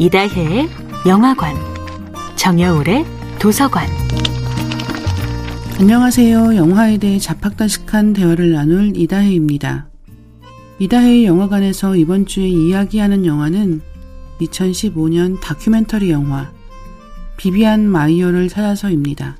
이다혜의 0.00 0.68
영화관, 1.08 1.56
정여울의 2.36 3.04
도서관. 3.40 3.88
안녕하세요. 5.80 6.54
영화에 6.54 6.98
대해 6.98 7.18
잡학다식한 7.18 8.12
대화를 8.12 8.52
나눌 8.52 8.96
이다혜입니다. 8.96 9.88
이다혜의 10.78 11.24
영화관에서 11.24 11.96
이번 11.96 12.26
주에 12.26 12.46
이야기하는 12.46 13.26
영화는 13.26 13.80
2015년 14.40 15.40
다큐멘터리 15.40 16.12
영화 16.12 16.48
비비안 17.36 17.88
마이어를 17.88 18.48
찾아서입니다. 18.48 19.36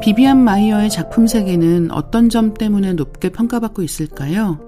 비비안 0.00 0.42
마이어의 0.42 0.90
작품 0.90 1.28
세계는 1.28 1.92
어떤 1.92 2.30
점 2.30 2.54
때문에 2.54 2.94
높게 2.94 3.28
평가받고 3.28 3.82
있을까요? 3.82 4.67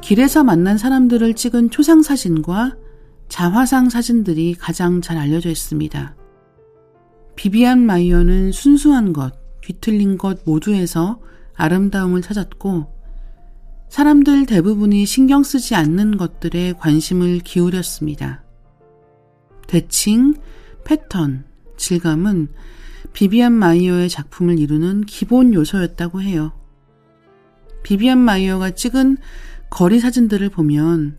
길에서 0.00 0.44
만난 0.44 0.78
사람들을 0.78 1.34
찍은 1.34 1.70
초상 1.70 2.02
사진과 2.02 2.76
자화상 3.28 3.90
사진들이 3.90 4.54
가장 4.54 5.00
잘 5.00 5.18
알려져 5.18 5.50
있습니다. 5.50 6.16
비비안 7.36 7.80
마이어는 7.80 8.52
순수한 8.52 9.12
것, 9.12 9.34
뒤틀린 9.60 10.18
것 10.18 10.40
모두에서 10.44 11.20
아름다움을 11.54 12.22
찾았고, 12.22 12.98
사람들 13.90 14.46
대부분이 14.46 15.06
신경 15.06 15.42
쓰지 15.42 15.74
않는 15.74 16.16
것들에 16.16 16.74
관심을 16.78 17.40
기울였습니다. 17.40 18.42
대칭, 19.66 20.34
패턴, 20.84 21.44
질감은 21.76 22.48
비비안 23.12 23.52
마이어의 23.52 24.08
작품을 24.08 24.58
이루는 24.58 25.02
기본 25.02 25.54
요소였다고 25.54 26.22
해요. 26.22 26.52
비비안 27.82 28.18
마이어가 28.18 28.70
찍은 28.70 29.18
거리 29.70 30.00
사진들을 30.00 30.48
보면 30.50 31.18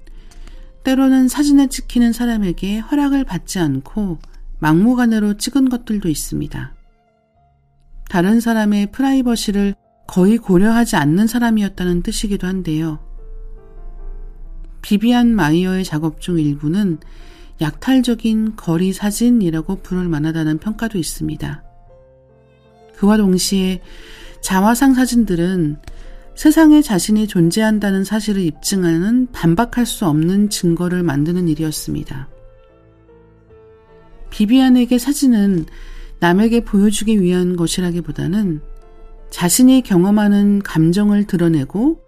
때로는 0.83 1.27
사진에 1.27 1.67
찍히는 1.67 2.13
사람에게 2.13 2.79
허락을 2.79 3.23
받지 3.23 3.59
않고 3.59 4.19
막무가내로 4.59 5.37
찍은 5.37 5.69
것들도 5.69 6.09
있습니다. 6.09 6.75
다른 8.09 8.39
사람의 8.39 8.91
프라이버시를 8.91 9.75
거의 10.07 10.37
고려하지 10.37 10.95
않는 10.95 11.27
사람이었다는 11.27 12.01
뜻이기도 12.01 12.47
한데요. 12.47 12.99
비비안 14.81 15.27
마이어의 15.35 15.83
작업 15.83 16.19
중 16.19 16.39
일부는 16.39 16.97
약탈적인 17.61 18.55
거리 18.55 18.93
사진이라고 18.93 19.81
부를 19.81 20.07
만하다는 20.07 20.59
평가도 20.59 20.97
있습니다. 20.97 21.63
그와 22.95 23.17
동시에 23.17 23.81
자화상 24.41 24.93
사진들은 24.93 25.77
세상에 26.39 26.81
자신이 26.81 27.27
존재한다는 27.27 28.05
사실을 28.05 28.41
입증하는 28.41 29.27
반박할 29.33 29.85
수 29.85 30.05
없는 30.05 30.49
증거를 30.49 31.03
만드는 31.03 31.49
일이었습니다. 31.49 32.29
비비안에게 34.29 34.99
사진은 34.99 35.65
남에게 36.21 36.63
보여주기 36.63 37.21
위한 37.21 37.57
것이라기보다는 37.57 38.61
자신이 39.29 39.81
경험하는 39.81 40.59
감정을 40.59 41.27
드러내고 41.27 41.99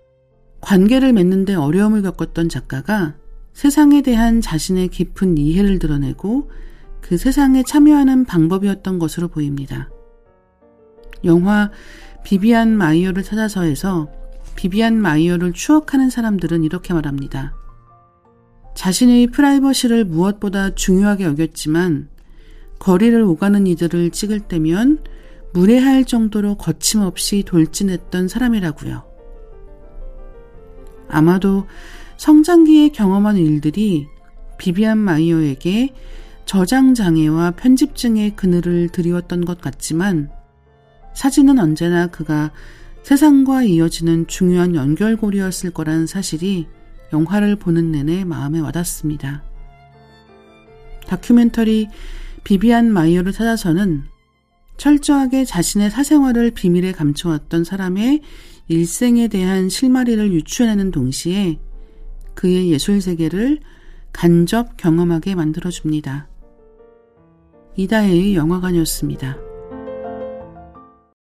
관계를 0.62 1.12
맺는데 1.12 1.56
어려움을 1.56 2.02
겪었던 2.02 2.48
작가가 2.48 3.16
세상에 3.52 4.02
대한 4.02 4.40
자신의 4.40 4.88
깊은 4.88 5.40
이해를 5.40 5.78
드러내고 5.78 6.50
그 7.02 7.18
세상에 7.18 7.64
참여하는 7.64 8.24
방법이었던 8.24 8.98
것으로 8.98 9.28
보입니다. 9.28 9.90
영화 11.26 11.70
비비안 12.24 12.78
마이어를 12.78 13.24
찾아서에서 13.24 14.21
비비안 14.56 14.96
마이어를 14.96 15.54
추억하는 15.54 16.10
사람들은 16.10 16.64
이렇게 16.64 16.94
말합니다. 16.94 17.56
자신의 18.76 19.28
프라이버시를 19.28 20.06
무엇보다 20.06 20.76
중요하게 20.76 21.26
여겼지만 21.26 22.10
거리를 22.80 23.22
오가는 23.22 23.68
이들을 23.68 24.12
찍을 24.12 24.40
때면 24.42 25.04
무례할 25.54 26.06
정도로 26.06 26.56
거침없이 26.56 27.44
돌진했던 27.44 28.28
사람이라고요. 28.28 29.04
아마도 31.10 31.68
성장기에 32.18 32.90
경험한 32.90 33.38
일들이 33.38 34.08
비비안 34.58 34.98
마이어에게 34.98 35.94
저장 36.46 36.94
장애와 36.94 37.52
편집증의 37.52 38.36
그늘을 38.36 38.90
드리웠던 38.90 39.46
것 39.46 39.60
같지만 39.62 40.30
사진은 41.14 41.60
언제나 41.60 42.08
그가 42.08 42.52
세상과 43.04 43.64
이어지는 43.64 44.28
중요한 44.28 44.76
연결고리였을 44.76 45.72
거라는 45.72 46.08
사실이 46.08 46.68
영화를 47.12 47.56
보는 47.56 47.92
내내 47.92 48.24
마음에 48.24 48.60
와닿습니다. 48.60 49.44
다큐멘터리 51.08 51.88
비비안 52.44 52.92
마이어를 52.92 53.32
찾아서는 53.32 54.04
철저하게 54.78 55.46
자신의 55.46 55.92
사생활을 55.92 56.52
비밀에 56.52 56.92
감춰왔던 56.92 57.64
사람의 57.64 58.22
일생에 58.68 59.28
대한 59.28 59.70
실마리를 59.70 60.32
유추해내는 60.32 60.92
동시에 60.92 61.60
그의 62.34 62.72
예술 62.72 63.02
세계를 63.02 63.60
간접 64.14 64.78
경험하게 64.78 65.36
만들어줍니다. 65.36 66.28
이다혜의 67.76 68.36
영화관이었습니다. 68.36 69.51